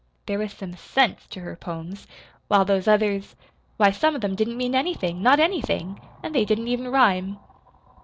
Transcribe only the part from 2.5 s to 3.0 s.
those